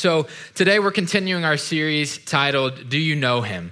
[0.00, 3.70] So, today we're continuing our series titled, Do You Know Him?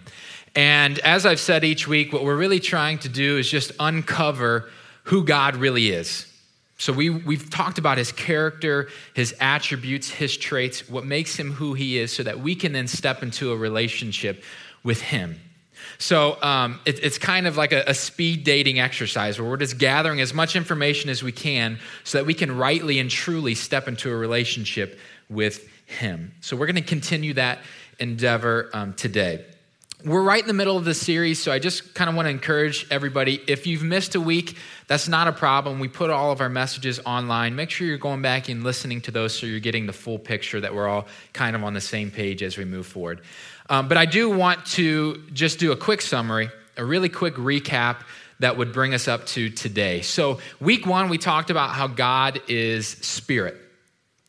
[0.55, 4.69] And as I've said each week, what we're really trying to do is just uncover
[5.05, 6.31] who God really is.
[6.77, 11.73] So, we, we've talked about his character, his attributes, his traits, what makes him who
[11.73, 14.45] he is, so that we can then step into a relationship
[14.85, 15.41] with him.
[15.97, 19.79] So um, it, it's kind of like a, a, speed dating exercise where we're just
[19.79, 23.89] gathering as much information as we can so that we can rightly and truly step
[23.89, 24.99] into a relationship
[25.29, 26.33] with him.
[26.41, 27.61] So we're going to continue that
[27.99, 29.45] endeavor um, today.
[30.05, 32.31] We're right in the middle of the series, so I just kind of want to
[32.31, 33.41] encourage everybody.
[33.49, 35.81] If you've missed a week, that's not a problem.
[35.81, 37.57] We put all of our messages online.
[37.57, 40.61] Make sure you're going back and listening to those so you're getting the full picture
[40.61, 43.23] that we're all kind of on the same page as we move forward.
[43.71, 48.03] Um, but I do want to just do a quick summary, a really quick recap
[48.39, 50.03] that would bring us up to today.
[50.03, 53.57] So, week one, we talked about how God is spirit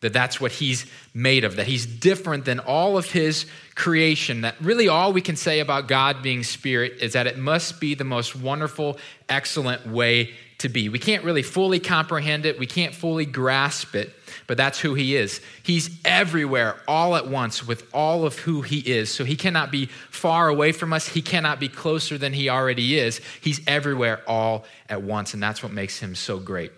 [0.01, 3.45] that that's what he's made of, that he's different than all of his
[3.75, 4.41] creation.
[4.41, 7.95] That really all we can say about God being spirit is that it must be
[7.95, 10.89] the most wonderful, excellent way to be.
[10.89, 14.13] We can't really fully comprehend it, we can't fully grasp it,
[14.47, 15.41] but that's who he is.
[15.63, 19.09] He's everywhere all at once with all of who he is.
[19.09, 22.97] So he cannot be far away from us, he cannot be closer than he already
[22.97, 23.21] is.
[23.41, 26.71] He's everywhere all at once, and that's what makes him so great.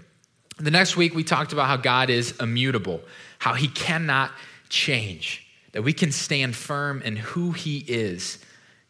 [0.62, 3.02] The next week, we talked about how God is immutable,
[3.40, 4.32] how he cannot
[4.70, 8.38] change, that we can stand firm in who he is,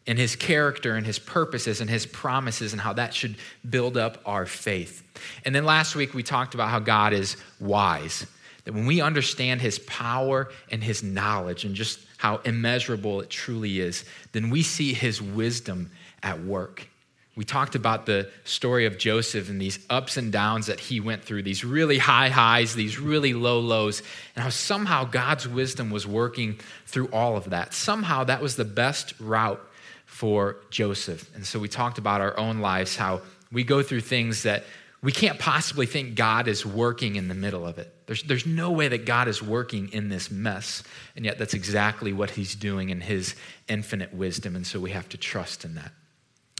[0.04, 3.36] in his character and his purposes and his promises, and how that should
[3.70, 5.02] build up our faith.
[5.46, 8.26] And then last week, we talked about how God is wise,
[8.66, 13.80] that when we understand his power and his knowledge and just how immeasurable it truly
[13.80, 15.90] is, then we see his wisdom
[16.22, 16.86] at work.
[17.34, 21.24] We talked about the story of Joseph and these ups and downs that he went
[21.24, 24.02] through, these really high highs, these really low lows,
[24.36, 27.72] and how somehow God's wisdom was working through all of that.
[27.72, 29.60] Somehow that was the best route
[30.04, 31.34] for Joseph.
[31.34, 34.64] And so we talked about our own lives, how we go through things that
[35.02, 37.92] we can't possibly think God is working in the middle of it.
[38.06, 40.82] There's, there's no way that God is working in this mess.
[41.16, 43.34] And yet, that's exactly what He's doing in His
[43.68, 44.54] infinite wisdom.
[44.54, 45.92] And so we have to trust in that.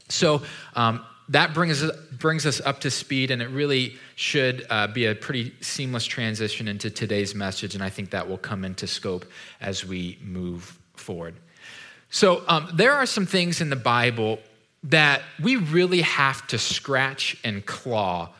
[0.08, 0.42] So
[0.74, 5.06] um, that brings us, brings us up to speed, and it really should uh, be
[5.06, 9.24] a pretty seamless transition into today's message, and I think that will come into scope
[9.60, 11.34] as we move forward.
[12.10, 14.38] So, um, there are some things in the Bible
[14.84, 18.30] that we really have to scratch and claw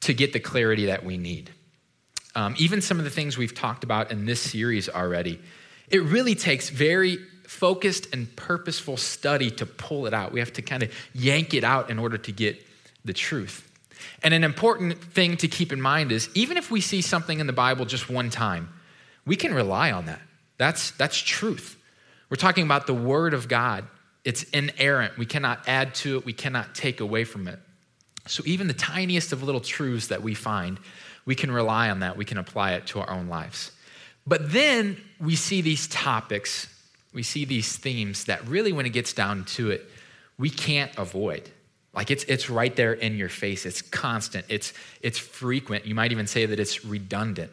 [0.00, 1.50] to get the clarity that we need.
[2.34, 5.38] Um, even some of the things we've talked about in this series already,
[5.88, 7.18] it really takes very
[7.52, 10.32] focused and purposeful study to pull it out.
[10.32, 12.64] We have to kind of yank it out in order to get
[13.04, 13.70] the truth.
[14.22, 17.46] And an important thing to keep in mind is even if we see something in
[17.46, 18.70] the Bible just one time,
[19.26, 20.20] we can rely on that.
[20.56, 21.76] That's, that's truth.
[22.30, 23.84] We're talking about the Word of God.
[24.24, 25.18] It's inerrant.
[25.18, 27.58] We cannot add to it, we cannot take away from it.
[28.28, 30.78] So, even the tiniest of little truths that we find,
[31.24, 32.16] we can rely on that.
[32.16, 33.72] We can apply it to our own lives.
[34.26, 36.68] But then we see these topics
[37.12, 39.88] we see these themes that really, when it gets down to it,
[40.38, 41.50] we can't avoid.
[41.94, 43.66] Like it's, it's right there in your face.
[43.66, 44.46] It's constant.
[44.48, 45.84] It's, it's frequent.
[45.84, 47.50] You might even say that it's redundant.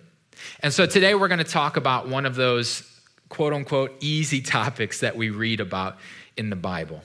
[0.61, 2.83] And so today we're going to talk about one of those
[3.27, 5.97] quote unquote easy topics that we read about
[6.37, 7.01] in the Bible.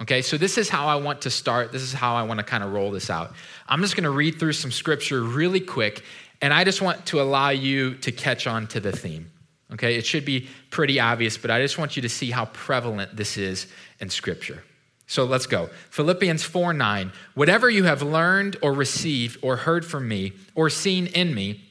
[0.00, 1.72] Okay, so this is how I want to start.
[1.72, 3.34] This is how I want to kind of roll this out.
[3.68, 6.02] I'm just going to read through some scripture really quick,
[6.40, 9.30] and I just want to allow you to catch on to the theme.
[9.72, 13.16] Okay, it should be pretty obvious, but I just want you to see how prevalent
[13.16, 13.66] this is
[14.00, 14.64] in Scripture.
[15.06, 15.70] So let's go.
[15.90, 17.12] Philippians 4 9.
[17.34, 21.64] Whatever you have learned or received or heard from me or seen in me,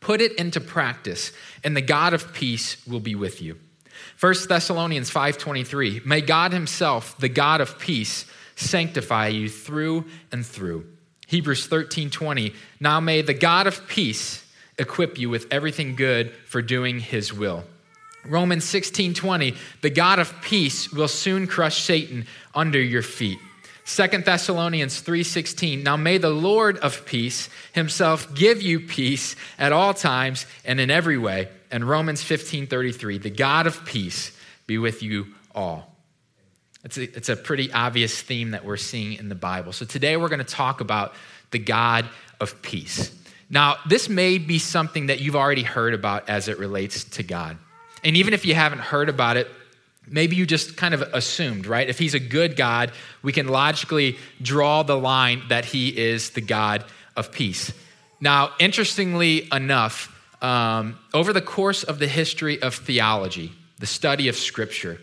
[0.00, 3.58] put it into practice, and the God of peace will be with you.
[4.20, 10.86] 1 Thessalonians 5:23 May God himself, the God of peace, sanctify you through and through.
[11.26, 14.43] Hebrews 13:20 Now may the God of peace
[14.78, 17.64] equip you with everything good for doing his will.
[18.24, 23.38] Romans 16 20, the God of peace will soon crush Satan under your feet.
[23.86, 29.92] 2 Thessalonians 3:16 Now may the Lord of peace himself give you peace at all
[29.92, 31.48] times and in every way.
[31.70, 34.32] And Romans 15:33 The God of peace
[34.66, 35.94] be with you all.
[36.82, 39.72] It's a, it's a pretty obvious theme that we're seeing in the Bible.
[39.72, 41.14] So today we're going to talk about
[41.50, 42.06] the God
[42.40, 43.10] of peace.
[43.54, 47.56] Now, this may be something that you've already heard about as it relates to God.
[48.02, 49.46] And even if you haven't heard about it,
[50.08, 51.88] maybe you just kind of assumed, right?
[51.88, 52.90] If he's a good God,
[53.22, 56.84] we can logically draw the line that he is the God
[57.16, 57.72] of peace.
[58.20, 60.10] Now, interestingly enough,
[60.42, 65.00] um, over the course of the history of theology, the study of Scripture,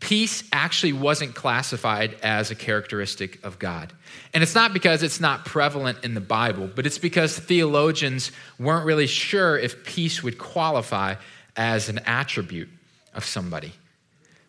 [0.00, 3.92] peace actually wasn't classified as a characteristic of God.
[4.34, 8.86] And it's not because it's not prevalent in the Bible, but it's because theologians weren't
[8.86, 11.14] really sure if peace would qualify
[11.56, 12.68] as an attribute
[13.14, 13.72] of somebody.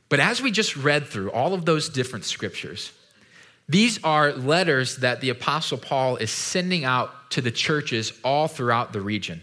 [0.10, 2.92] But as we just read through all of those different scriptures,
[3.70, 8.94] these are letters that the Apostle Paul is sending out to the churches all throughout
[8.94, 9.42] the region.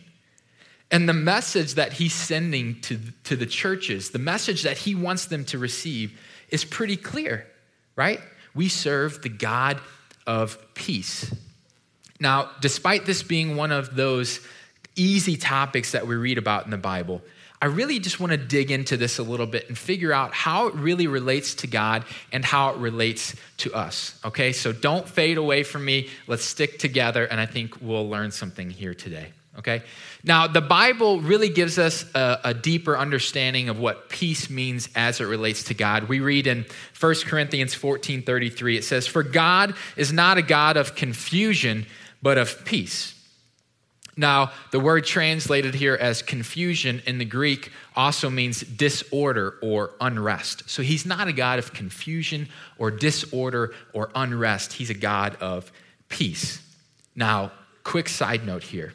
[0.95, 5.27] And the message that he's sending to, to the churches, the message that he wants
[5.27, 6.17] them to receive,
[6.51, 7.49] is pretty clear,
[7.97, 8.21] right?
[8.55, 9.81] We serve the God
[10.25, 11.35] of peace.
[12.21, 14.39] Now, despite this being one of those
[14.95, 17.23] easy topics that we read about in the Bible,
[17.61, 20.69] I really just want to dig into this a little bit and figure out how
[20.69, 24.17] it really relates to God and how it relates to us.
[24.25, 26.09] Okay, so don't fade away from me.
[26.29, 29.33] Let's stick together, and I think we'll learn something here today.
[29.57, 29.83] Okay,
[30.25, 35.21] now the Bible really gives us a, a deeper understanding of what peace means as
[35.21, 36.09] it relates to God.
[36.09, 36.67] We read in
[36.99, 41.87] 1 Corinthians 14 33, it says, For God is not a God of confusion,
[42.21, 43.15] but of peace
[44.17, 50.69] now, the word translated here as confusion in the Greek also means disorder or unrest.
[50.71, 52.49] So he's not a God of confusion
[52.79, 54.75] or disorder or unrest.
[54.75, 55.73] He's a God of
[56.09, 56.61] peace.
[57.17, 57.51] Now,
[57.83, 58.95] quick side note here.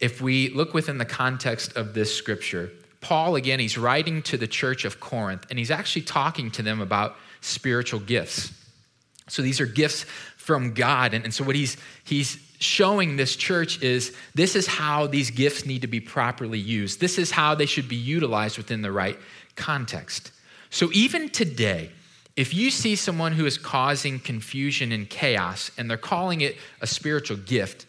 [0.00, 2.70] If we look within the context of this scripture,
[3.00, 6.80] Paul, again, he's writing to the church of Corinth, and he's actually talking to them
[6.80, 8.52] about spiritual gifts.
[9.28, 10.04] So these are gifts
[10.36, 11.14] from God.
[11.14, 15.66] And, and so what he's, he's showing this church is this is how these gifts
[15.66, 17.00] need to be properly used.
[17.00, 19.18] This is how they should be utilized within the right
[19.56, 20.32] context.
[20.70, 21.90] So even today,
[22.36, 26.86] if you see someone who is causing confusion and chaos and they're calling it a
[26.86, 27.86] spiritual gift,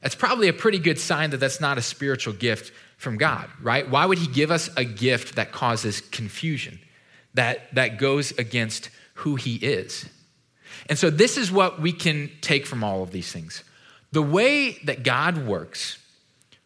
[0.00, 3.88] that's probably a pretty good sign that that's not a spiritual gift from God, right?
[3.88, 6.78] Why would He give us a gift that causes confusion,
[7.34, 10.08] that, that goes against who He is?
[10.88, 13.64] And so, this is what we can take from all of these things.
[14.12, 15.98] The way that God works,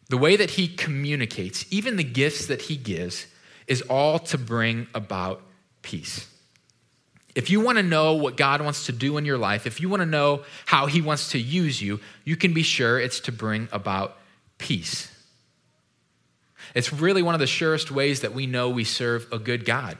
[0.08, 3.26] the way that He communicates, even the gifts that He gives,
[3.66, 5.42] is all to bring about
[5.82, 6.28] peace.
[7.34, 9.88] If you want to know what God wants to do in your life, if you
[9.88, 13.32] want to know how He wants to use you, you can be sure it's to
[13.32, 14.16] bring about
[14.58, 15.10] peace.
[16.74, 19.98] It's really one of the surest ways that we know we serve a good God,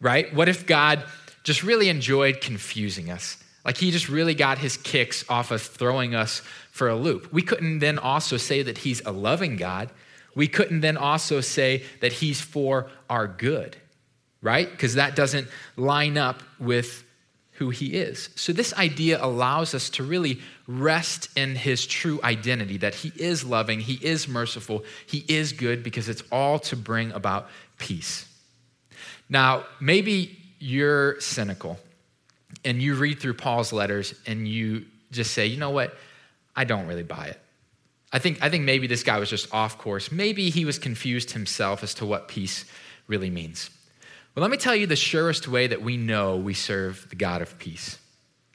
[0.00, 0.32] right?
[0.34, 1.04] What if God
[1.44, 3.42] just really enjoyed confusing us?
[3.64, 7.32] Like he just really got his kicks off of throwing us for a loop.
[7.32, 9.90] We couldn't then also say that he's a loving God.
[10.34, 13.76] We couldn't then also say that he's for our good,
[14.42, 14.70] right?
[14.70, 17.04] Because that doesn't line up with
[17.52, 18.28] who he is.
[18.34, 23.44] So, this idea allows us to really rest in his true identity that he is
[23.44, 27.48] loving, he is merciful, he is good, because it's all to bring about
[27.78, 28.26] peace.
[29.28, 31.78] Now, maybe you're cynical
[32.64, 35.96] and you read through Paul's letters and you just say, you know what?
[36.54, 37.40] I don't really buy it.
[38.12, 40.12] I think, I think maybe this guy was just off course.
[40.12, 42.64] Maybe he was confused himself as to what peace
[43.06, 43.70] really means.
[44.34, 47.42] Well, let me tell you the surest way that we know we serve the God
[47.42, 47.98] of peace.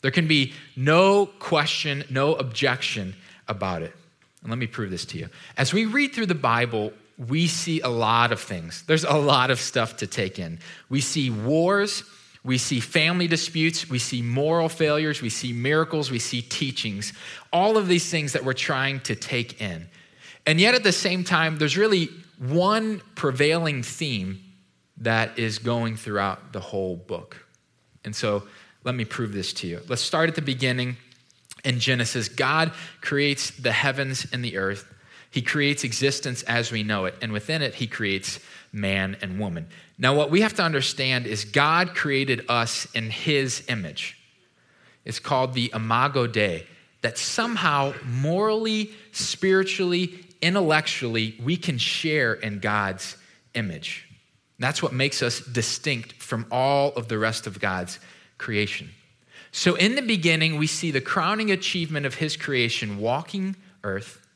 [0.01, 3.15] There can be no question, no objection
[3.47, 3.93] about it.
[4.41, 5.29] And let me prove this to you.
[5.55, 8.83] As we read through the Bible, we see a lot of things.
[8.87, 10.59] There's a lot of stuff to take in.
[10.89, 12.03] We see wars,
[12.43, 17.13] we see family disputes, we see moral failures, we see miracles, we see teachings,
[17.53, 19.87] all of these things that we're trying to take in.
[20.45, 22.09] And yet at the same time, there's really
[22.39, 24.41] one prevailing theme
[24.99, 27.45] that is going throughout the whole book.
[28.03, 28.43] And so
[28.83, 29.81] let me prove this to you.
[29.87, 30.97] Let's start at the beginning
[31.63, 32.29] in Genesis.
[32.29, 34.93] God creates the heavens and the earth.
[35.29, 38.39] He creates existence as we know it, and within it, He creates
[38.71, 39.67] man and woman.
[39.97, 44.17] Now, what we have to understand is God created us in His image.
[45.03, 46.65] It's called the Imago Dei,
[47.01, 53.17] that somehow morally, spiritually, intellectually, we can share in God's
[53.53, 54.06] image.
[54.59, 57.99] That's what makes us distinct from all of the rest of God's
[58.37, 58.89] creation.
[59.51, 64.27] So, in the beginning, we see the crowning achievement of His creation walking earth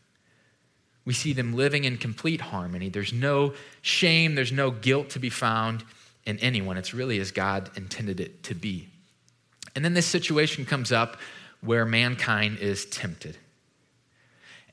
[1.06, 2.90] we see them living in complete harmony.
[2.90, 5.84] There's no shame, there's no guilt to be found
[6.26, 6.78] in anyone.
[6.78, 8.88] It's really as God intended it to be.
[9.76, 11.18] And then this situation comes up
[11.62, 13.38] where mankind is tempted.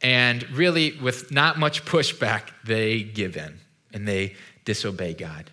[0.03, 3.59] And really, with not much pushback, they give in
[3.93, 4.37] and they
[4.69, 5.51] disobey God.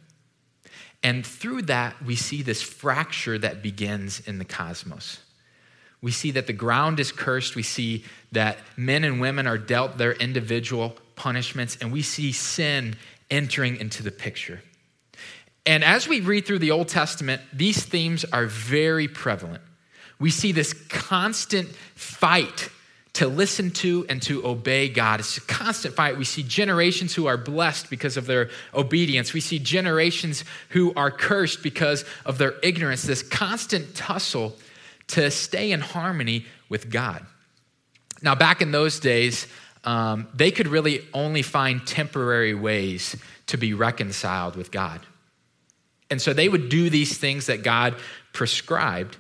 [1.01, 5.22] And through that, we see this fracture that begins in the cosmos.
[6.01, 7.55] We see that the ground is cursed.
[7.55, 8.03] We see
[8.34, 12.98] that men and women are dealt their individual punishments, and we see sin
[13.31, 14.62] entering into the picture.
[15.65, 19.63] And as we read through the Old Testament, these themes are very prevalent.
[20.19, 22.69] We see this constant fight
[23.15, 25.22] to listen to and to obey God.
[25.22, 26.17] It's a constant fight.
[26.17, 29.34] We see generations who are blessed because of their obedience.
[29.34, 33.03] We see generations who are cursed because of their ignorance.
[33.03, 34.53] This constant tussle
[35.07, 37.25] to stay in harmony with God.
[38.22, 39.48] Now, back in those days,
[39.86, 43.15] um, they could really only find temporary ways
[43.48, 45.00] to be reconciled with God.
[46.10, 47.95] And so they would do these things that God
[48.34, 49.15] prescribed.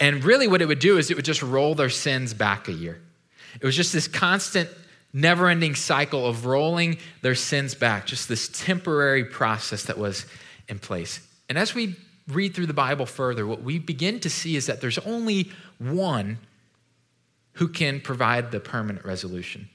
[0.00, 2.72] And really, what it would do is it would just roll their sins back a
[2.72, 3.02] year.
[3.60, 4.68] It was just this constant,
[5.12, 10.26] never ending cycle of rolling their sins back, just this temporary process that was
[10.68, 11.20] in place.
[11.48, 11.96] And as we
[12.28, 16.38] read through the Bible further, what we begin to see is that there's only one
[17.54, 19.68] who can provide the permanent resolution.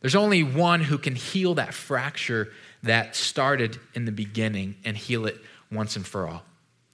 [0.00, 2.52] There's only one who can heal that fracture
[2.84, 5.36] that started in the beginning and heal it
[5.72, 6.44] once and for all.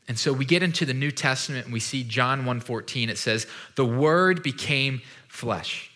[0.09, 3.47] And so we get into the New Testament and we see John 1:14 it says
[3.75, 5.91] the word became flesh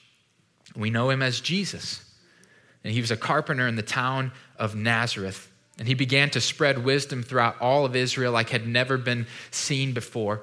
[0.79, 2.03] we know him as Jesus.
[2.85, 5.51] And he was a carpenter in the town of Nazareth.
[5.79, 9.93] And he began to spread wisdom throughout all of Israel like had never been seen
[9.93, 10.43] before.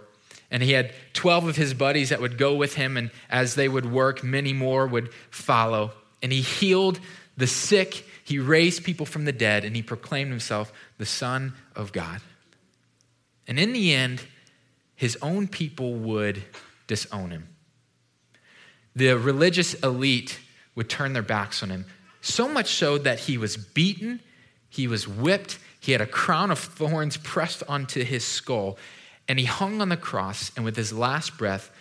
[0.52, 3.68] And he had 12 of his buddies that would go with him, and as they
[3.68, 5.92] would work, many more would follow.
[6.22, 7.00] And he healed
[7.36, 11.92] the sick, he raised people from the dead, and he proclaimed himself the Son of
[11.92, 12.22] God.
[13.48, 14.22] And in the end,
[14.96, 16.44] his own people would
[16.88, 17.55] disown him
[18.96, 20.40] the religious elite
[20.76, 21.86] would turn their backs on him.
[22.22, 24.20] So much so that he was beaten,
[24.70, 28.78] he was whipped, he had a crown of thorns pressed onto his skull,
[29.28, 31.72] and he hung on the cross, and with his last breath,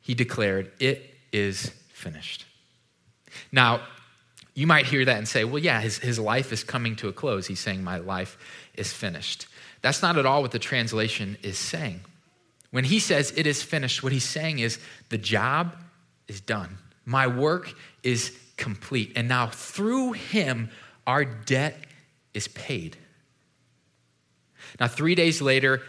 [0.00, 2.44] he declared, It is finished.
[3.52, 3.80] Now,
[4.54, 7.12] you might hear that and say, well, yeah, his, his life is coming to a
[7.12, 7.46] close.
[7.46, 8.36] He's saying, My life
[8.74, 9.46] is finished.
[9.80, 12.00] That's not at all what the translation is saying.
[12.70, 15.76] When he says it is finished, what he's saying is the job
[16.32, 16.78] is done.
[17.04, 19.12] My work is complete.
[19.16, 20.70] And now through him,
[21.06, 21.78] our debt
[22.32, 22.96] is paid.
[24.80, 25.82] Now, three days later,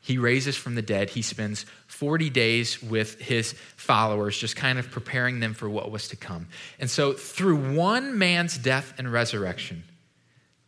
[0.00, 1.10] he raises from the dead.
[1.10, 6.08] He spends 40 days with his followers, just kind of preparing them for what was
[6.08, 6.46] to come.
[6.78, 9.82] And so, through one man's death and resurrection,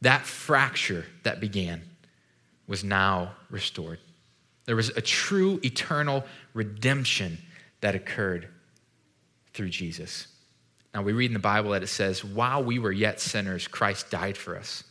[0.01, 1.83] that fracture that began
[2.67, 4.01] was now restored.
[4.65, 7.39] There was a true eternal redemption
[7.81, 8.49] that occurred
[9.55, 10.27] through Jesus.
[10.95, 14.11] Now, we read in the Bible that it says, while we were yet sinners, Christ
[14.11, 14.83] died for us.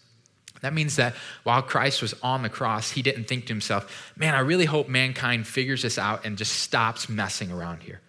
[0.61, 4.35] That means that while Christ was on the cross, he didn't think to himself, man,
[4.35, 8.01] I really hope mankind figures this out and just stops messing around here.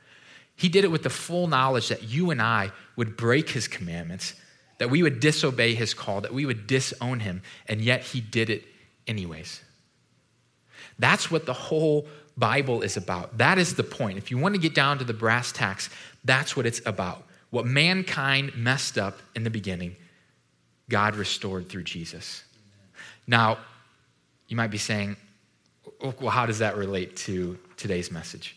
[0.57, 4.35] He did it with the full knowledge that you and I would break his commandments,
[4.78, 8.50] that we would disobey his call, that we would disown him, and yet he did
[8.50, 8.64] it
[9.07, 9.62] anyways.
[10.99, 12.07] That's what the whole
[12.37, 13.39] Bible is about.
[13.39, 14.19] That is the point.
[14.19, 15.91] If you want to get down to the brass tacks,
[16.25, 17.25] that's what it's about.
[17.51, 19.97] What mankind messed up in the beginning,
[20.89, 22.45] God restored through Jesus.
[23.27, 23.59] Now,
[24.49, 25.17] you might be saying,
[26.03, 28.57] oh, well, how does that relate to today's message?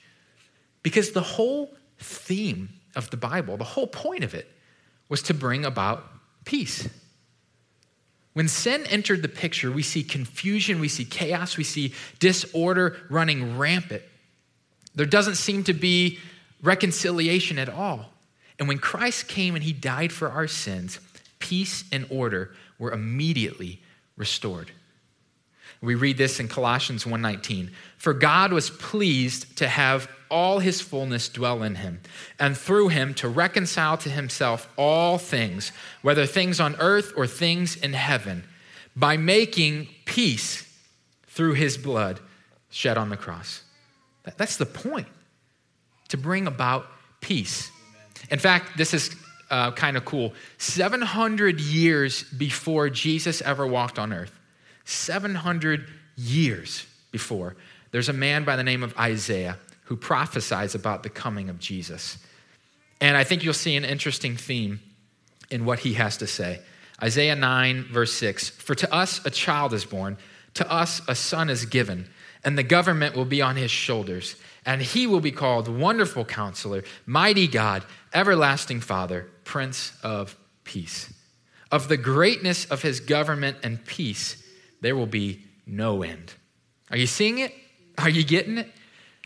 [0.82, 4.50] Because the whole theme of the Bible, the whole point of it,
[5.10, 6.06] was to bring about
[6.46, 6.88] peace.
[8.34, 13.58] When sin entered the picture, we see confusion, we see chaos, we see disorder running
[13.58, 14.02] rampant.
[14.96, 16.20] There doesn't seem to be
[16.62, 18.10] reconciliation at all.
[18.58, 21.00] And when Christ came and he died for our sins,
[21.40, 23.82] peace and order were immediately
[24.18, 24.72] restored.
[25.84, 27.70] We read this in Colossians 1:19.
[27.98, 32.00] For God was pleased to have all his fullness dwell in him,
[32.40, 37.76] and through him to reconcile to himself all things, whether things on earth or things
[37.76, 38.46] in heaven,
[38.96, 40.64] by making peace
[41.28, 42.22] through his blood
[42.70, 43.64] shed on the cross.
[44.38, 45.08] That's the point
[46.08, 46.88] to bring about
[47.20, 47.70] peace.
[48.32, 49.14] In fact, this is
[49.50, 50.34] uh, kind of cool.
[50.60, 54.40] 700 years before Jesus ever walked on earth,
[54.86, 57.56] 700 years before,
[57.92, 62.18] there's a man by the name of Isaiah who prophesies about the coming of Jesus.
[63.02, 64.80] And I think you'll see an interesting theme
[65.50, 66.62] in what he has to say.
[67.02, 70.18] Isaiah 9, verse 6 For to us a child is born,
[70.56, 72.08] to us a son is given,
[72.44, 74.36] and the government will be on his shoulders
[74.66, 81.14] and he will be called Wonderful Counselor, Mighty God, Everlasting Father, Prince of Peace.
[81.72, 84.42] Of the greatness of his government and peace,
[84.84, 86.34] there will be no end.
[86.92, 87.54] Are you seeing it?
[87.98, 88.72] Are you getting it?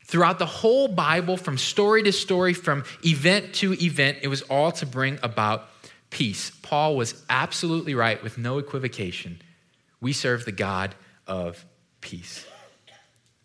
[0.05, 4.71] Throughout the whole Bible, from story to story, from event to event, it was all
[4.73, 5.67] to bring about
[6.09, 9.41] peace, Paul was absolutely right with no equivocation.
[9.99, 10.95] We serve the God
[11.25, 11.65] of
[12.01, 12.45] peace.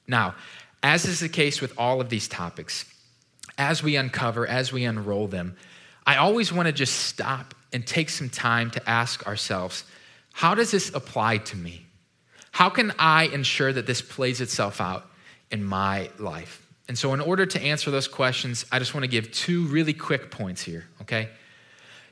[0.06, 0.34] Now,
[0.82, 2.84] as is the case with all of these topics,
[3.58, 5.56] as we uncover, as we unroll them,
[6.06, 9.84] I always want to just stop and take some time to ask ourselves
[10.32, 11.86] how does this apply to me?
[12.52, 15.10] How can I ensure that this plays itself out
[15.50, 16.64] in my life?
[16.86, 19.94] And so, in order to answer those questions, I just want to give two really
[19.94, 21.30] quick points here, okay?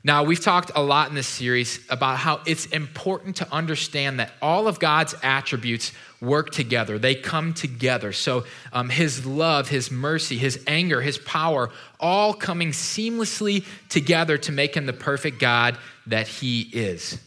[0.03, 4.31] Now, we've talked a lot in this series about how it's important to understand that
[4.41, 8.11] all of God's attributes work together, they come together.
[8.11, 11.69] So, um, His love, His mercy, His anger, His power,
[11.99, 17.19] all coming seamlessly together to make Him the perfect God that He is.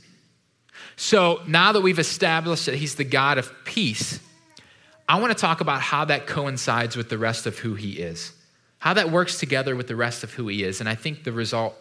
[0.96, 4.20] So, now that we've established that He's the God of peace,
[5.08, 8.32] I want to talk about how that coincides with the rest of who He is,
[8.78, 10.80] how that works together with the rest of who He is.
[10.80, 11.74] And I think the result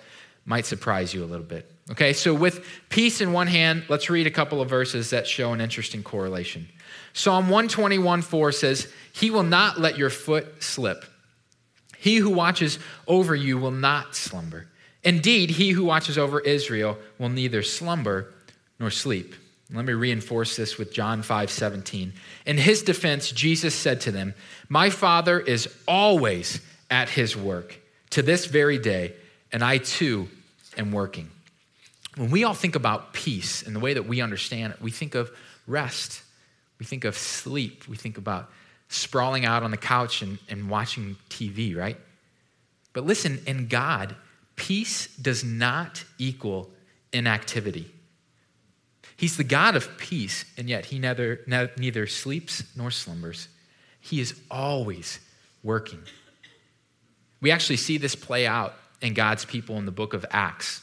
[0.46, 1.70] might surprise you a little bit.
[1.92, 5.54] Okay, so with peace in one hand, let's read a couple of verses that show
[5.54, 6.68] an interesting correlation.
[7.14, 11.06] Psalm 121 4 says, He will not let your foot slip.
[11.98, 14.68] He who watches over you will not slumber.
[15.04, 18.34] Indeed, he who watches over Israel will neither slumber
[18.80, 19.36] nor sleep.
[19.72, 22.14] Let me reinforce this with John 5 17.
[22.46, 24.36] In his defense, Jesus said to them,
[24.70, 26.62] My Father is always
[26.92, 27.80] at his work
[28.12, 29.14] to this very day
[29.52, 30.28] and I too
[30.78, 31.30] am working.
[32.16, 35.16] When we all think about peace and the way that we understand it, we think
[35.16, 35.32] of
[35.66, 36.22] rest,
[36.80, 38.52] we think of sleep, we think about
[38.90, 41.98] sprawling out on the couch and, and watching TV, right?
[42.94, 44.16] But listen, in God,
[44.56, 46.70] peace does not equal
[47.12, 47.92] inactivity.
[49.16, 53.48] He's the God of peace, and yet he neither, neither sleeps nor slumbers.
[54.00, 55.20] He is always
[55.64, 56.02] working.
[57.42, 60.82] We actually see this play out in God's people in the book of Acts.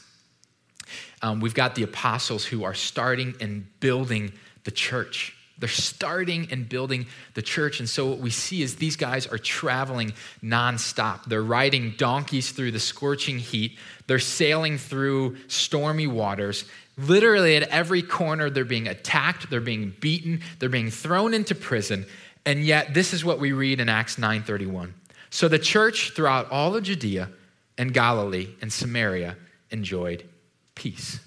[1.21, 4.33] Um, we've got the apostles who are starting and building
[4.63, 5.35] the church.
[5.57, 7.79] They're starting and building the church.
[7.79, 10.13] And so, what we see is these guys are traveling
[10.43, 11.25] nonstop.
[11.25, 16.65] They're riding donkeys through the scorching heat, they're sailing through stormy waters.
[17.01, 22.05] Literally, at every corner, they're being attacked, they're being beaten, they're being thrown into prison.
[22.45, 24.93] And yet, this is what we read in Acts 9:31.
[25.29, 27.29] So the church throughout all of Judea
[27.77, 29.37] and Galilee and Samaria
[29.71, 30.27] enjoyed
[30.75, 31.19] peace.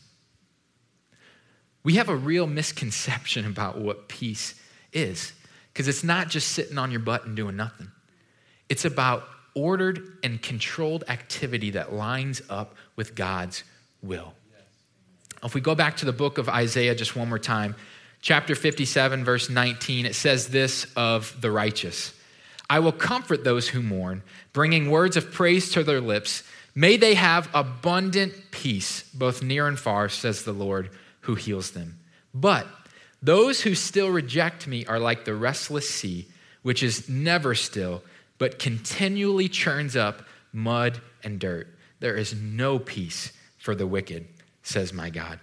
[1.82, 4.54] We have a real misconception about what peace
[4.92, 5.32] is
[5.72, 7.90] because it's not just sitting on your butt and doing nothing.
[8.68, 13.64] It's about ordered and controlled activity that lines up with God's
[14.02, 14.34] will.
[15.44, 17.76] If we go back to the book of Isaiah just one more time,
[18.22, 22.14] chapter 57, verse 19, it says this of the righteous
[22.68, 24.22] I will comfort those who mourn,
[24.54, 26.42] bringing words of praise to their lips.
[26.74, 31.98] May they have abundant peace, both near and far, says the Lord who heals them.
[32.32, 32.66] But
[33.22, 36.26] those who still reject me are like the restless sea,
[36.62, 38.02] which is never still,
[38.38, 41.68] but continually churns up mud and dirt.
[42.00, 44.26] There is no peace for the wicked,
[44.64, 45.38] says my God.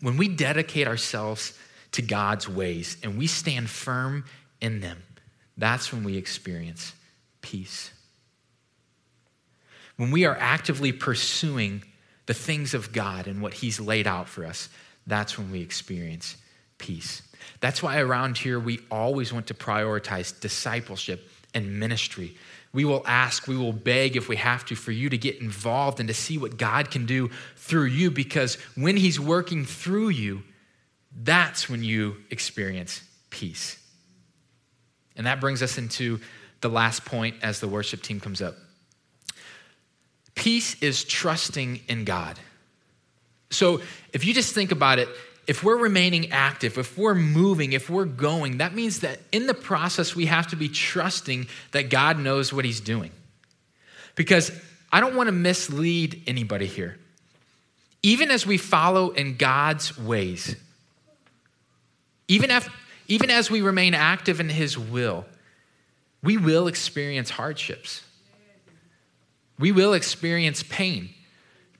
[0.00, 1.52] When we dedicate ourselves
[1.92, 4.24] to God's ways and we stand firm
[4.60, 5.02] in them,
[5.56, 6.94] that's when we experience
[7.42, 7.90] peace.
[9.96, 11.82] When we are actively pursuing
[12.26, 14.68] the things of God and what He's laid out for us,
[15.06, 16.36] that's when we experience
[16.78, 17.22] peace.
[17.60, 22.36] That's why around here we always want to prioritize discipleship and ministry.
[22.72, 26.00] We will ask, we will beg if we have to for you to get involved
[26.00, 30.42] and to see what God can do through you because when He's working through you,
[31.22, 33.78] that's when you experience peace.
[35.16, 36.20] And that brings us into
[36.60, 38.56] the last point as the worship team comes up.
[40.34, 42.38] Peace is trusting in God.
[43.50, 43.80] So
[44.12, 45.08] if you just think about it,
[45.48, 49.54] if we're remaining active, if we're moving, if we're going, that means that in the
[49.54, 53.10] process, we have to be trusting that God knows what He's doing.
[54.14, 54.52] Because
[54.92, 56.98] I don't want to mislead anybody here.
[58.02, 60.54] Even as we follow in God's ways,
[62.28, 62.68] even if
[63.10, 65.24] even as we remain active in His will,
[66.22, 68.02] we will experience hardships.
[69.58, 71.08] We will experience pain.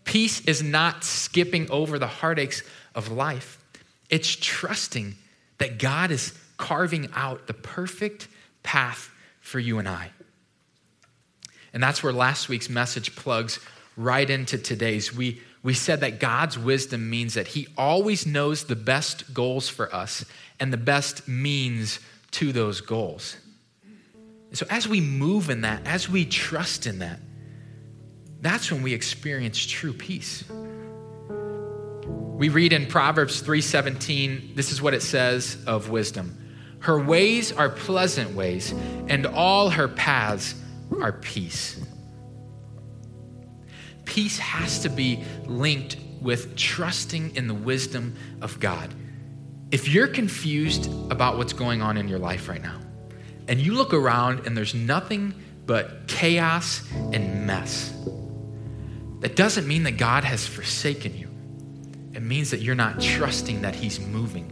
[0.05, 2.63] Peace is not skipping over the heartaches
[2.95, 3.58] of life,
[4.11, 5.17] it's trusting
[5.59, 8.29] that God is carving out the perfect
[8.63, 10.11] path for you and I.
[11.73, 13.61] And that's where last week's message plugs
[13.97, 15.15] right into today's.
[15.15, 19.95] We, we said that God's wisdom means that He always knows the best goals for
[19.95, 20.25] us
[20.61, 22.01] and the best means
[22.33, 23.37] to those goals.
[24.53, 27.21] So, as we move in that, as we trust in that,
[28.41, 30.45] that's when we experience true peace.
[32.39, 36.39] We read in Proverbs 3:17, this is what it says of wisdom.
[36.79, 38.73] Her ways are pleasant ways,
[39.09, 40.55] and all her paths
[41.01, 41.81] are peace.
[44.05, 48.95] Peace has to be linked with trusting in the wisdom of God.
[49.73, 52.79] If you're confused about what's going on in your life right now,
[53.49, 55.35] and you look around and there's nothing
[55.67, 57.93] but chaos and mess,
[59.23, 61.28] that doesn't mean that God has forsaken you.
[62.19, 64.51] It means that you're not trusting that He's moving.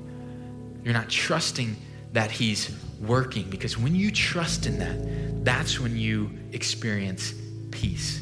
[0.85, 1.75] You're not trusting
[2.13, 7.35] that He's working because when you trust in that, that's when you experience
[7.73, 8.21] peace.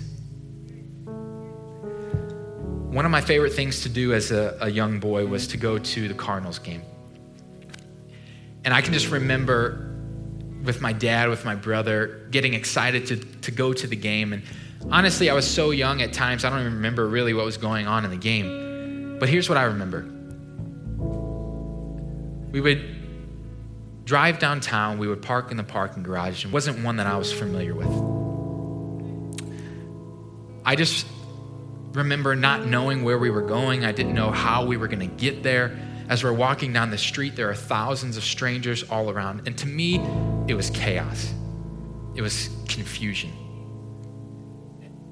[1.04, 5.76] One of my favorite things to do as a, a, young boy was to go
[5.76, 6.80] to the Cardinals game.
[8.64, 9.94] And I can just remember
[10.62, 14.32] with my dad, with my brother, getting excited to, to go to the game.
[14.32, 14.42] And
[14.90, 17.86] honestly, I was so young at times, I don't even remember really what was going
[17.86, 18.63] on in the game.
[19.18, 20.10] But here's what I remember
[22.50, 26.44] we would drive downtown, we would park in the parking garage.
[26.44, 27.88] and It wasn't one that I was familiar with.
[30.64, 31.06] I just
[31.92, 33.84] remember not knowing where we were going.
[33.84, 35.78] I didn't know how we were going to get there.
[36.08, 39.46] As we're walking down the street, there are thousands of strangers all around.
[39.46, 39.96] And to me,
[40.46, 41.32] it was chaos,
[42.14, 43.32] it was confusion.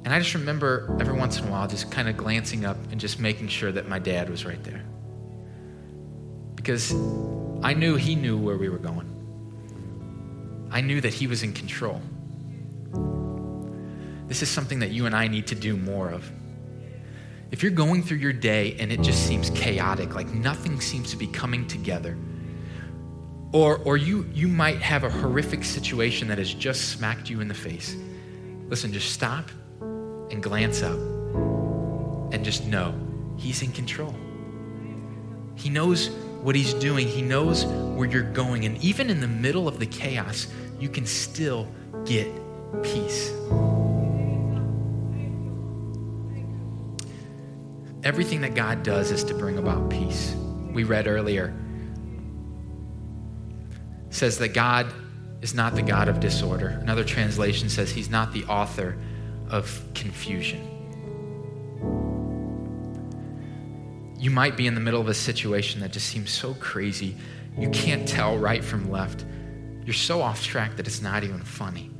[0.04, 3.00] And I just remember every once in a while just kind of glancing up and
[3.00, 4.82] just making sure that my dad was right there.
[6.56, 6.92] Because
[7.62, 9.08] I knew he knew where we were going.
[10.72, 12.00] I knew that he was in control.
[14.26, 16.30] This is something that you and I need to do more of.
[17.52, 21.16] If you're going through your day and it just seems chaotic, like nothing seems to
[21.16, 22.16] be coming together,
[23.52, 27.48] or, or you, you might have a horrific situation that has just smacked you in
[27.48, 27.94] the face,
[28.68, 29.50] listen, just stop
[30.32, 30.98] and glance up
[32.32, 32.94] and just know
[33.36, 34.14] He's in control.
[35.54, 36.08] He knows
[36.42, 38.64] what He's doing, He knows where you're going.
[38.64, 40.48] And even in the middle of the chaos,
[40.80, 41.68] you can still
[42.04, 42.28] get
[42.82, 43.30] peace.
[48.02, 50.34] Everything that God does is to bring about peace.
[50.72, 51.54] We read earlier
[54.12, 54.92] says that God
[55.40, 56.68] is not the God of disorder.
[56.68, 58.96] Another translation says he's not the author
[59.52, 60.68] of confusion.
[64.18, 67.16] You might be in the middle of a situation that just seems so crazy.
[67.58, 69.26] You can't tell right from left.
[69.84, 71.90] You're so off track that it's not even funny.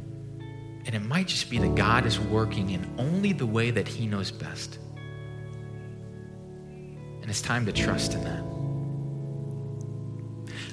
[0.87, 4.07] And it might just be that God is working in only the way that He
[4.07, 4.79] knows best.
[7.21, 8.43] And it's time to trust in that.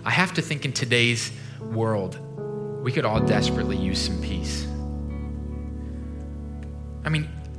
[0.06, 2.18] I have to think in today's world,
[2.84, 4.69] we could all desperately use some peace.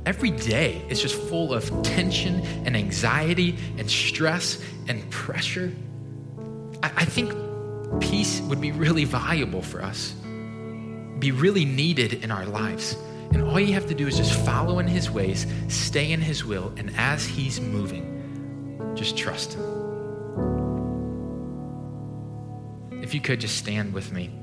[0.05, 5.71] Every day is just full of tension and anxiety and stress and pressure.
[6.81, 7.33] I, I think
[8.01, 10.13] peace would be really valuable for us,
[11.19, 12.97] be really needed in our lives.
[13.31, 16.43] And all you have to do is just follow in his ways, stay in his
[16.43, 19.61] will, and as he's moving, just trust him.
[23.03, 24.40] If you could just stand with me.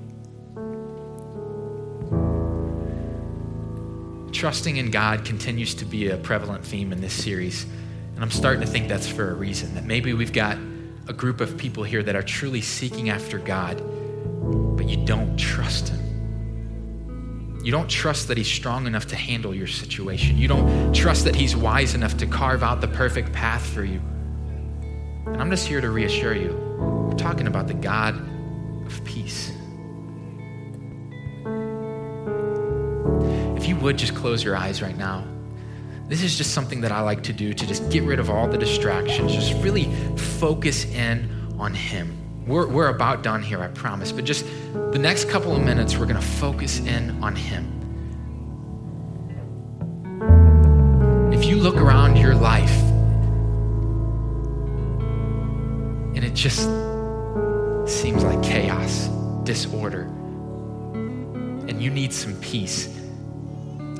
[4.39, 7.67] Trusting in God continues to be a prevalent theme in this series.
[8.15, 9.75] And I'm starting to think that's for a reason.
[9.75, 10.57] That maybe we've got
[11.09, 13.83] a group of people here that are truly seeking after God,
[14.77, 17.59] but you don't trust Him.
[17.65, 20.39] You don't trust that He's strong enough to handle your situation.
[20.39, 24.01] You don't trust that He's wise enough to carve out the perfect path for you.
[25.27, 28.15] And I'm just here to reassure you we're talking about the God
[28.87, 29.51] of peace.
[33.79, 35.25] You would just close your eyes right now.
[36.09, 38.49] This is just something that I like to do to just get rid of all
[38.49, 39.85] the distractions, just really
[40.17, 42.45] focus in on Him.
[42.47, 46.07] We're, we're about done here, I promise, but just the next couple of minutes, we're
[46.07, 47.75] going to focus in on Him.
[51.33, 52.77] If you look around your life
[56.17, 56.63] and it just
[57.87, 59.07] seems like chaos,
[59.45, 60.03] disorder,
[61.69, 62.98] and you need some peace,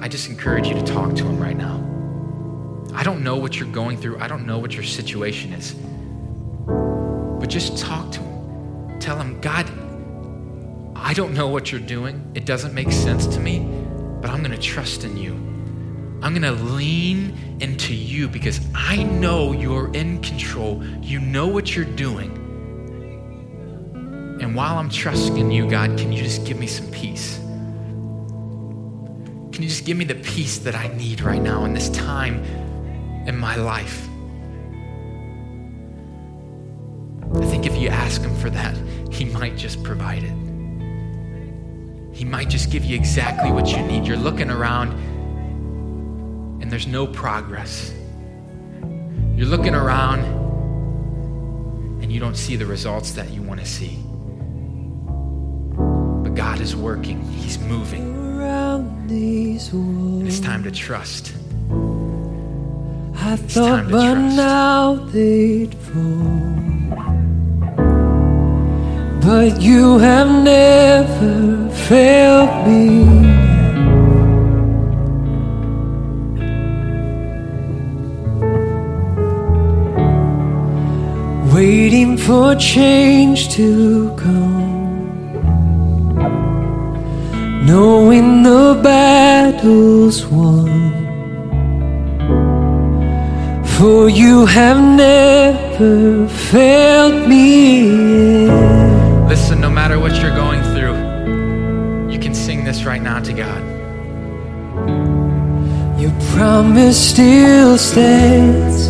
[0.01, 1.85] I just encourage you to talk to him right now.
[2.95, 5.75] I don't know what you're going through, I don't know what your situation is,
[7.41, 9.01] but just talk to him.
[9.01, 9.67] Tell him, God,
[10.97, 12.31] I don't know what you're doing.
[12.35, 13.61] It doesn't make sense to me,
[14.21, 15.33] but I'm going to trust in you.
[16.21, 20.85] I'm going to lean into you because I know you're in control.
[21.01, 22.35] You know what you're doing.
[24.41, 27.41] And while I'm trusting in you, God, can you just give me some peace?
[29.59, 32.45] Can you just give me the peace that I need right now in this time
[33.27, 34.09] in my life?
[37.35, 38.77] I think if you ask Him for that,
[39.13, 40.33] He might just provide it.
[42.17, 44.07] He might just give you exactly what you need.
[44.07, 44.93] You're looking around
[46.63, 47.93] and there's no progress.
[49.35, 50.21] You're looking around
[52.01, 53.99] and you don't see the results that you want to see.
[56.23, 58.19] But God is working, He's moving.
[59.11, 61.33] It's time to trust.
[63.17, 66.59] I thought by now they'd fall.
[69.23, 73.07] But you have never failed me.
[81.55, 84.78] Waiting for change to come.
[87.69, 90.95] Knowing the battle's won.
[93.77, 98.47] For you have never failed me.
[98.47, 99.29] yet.
[99.29, 100.97] Listen, no matter what you're going through,
[102.11, 103.63] you can sing this right now to God.
[106.01, 108.89] Your promise still stands.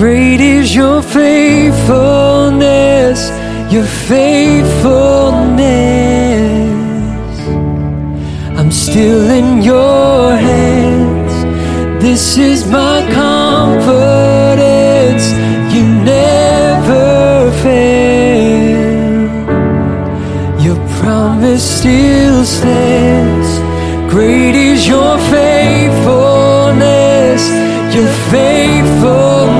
[0.00, 3.28] Great is your faithfulness,
[3.70, 6.53] your faithfulness.
[8.74, 11.32] Still in your hands.
[12.02, 15.32] This is my confidence.
[15.72, 19.30] You never fail.
[20.60, 23.60] Your promise still stands.
[24.12, 27.48] Great is your faithfulness,
[27.94, 29.53] your faithfulness.